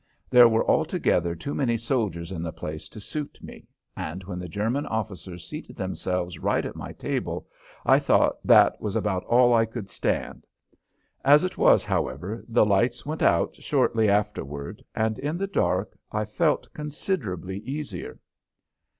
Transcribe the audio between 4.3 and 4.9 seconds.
the German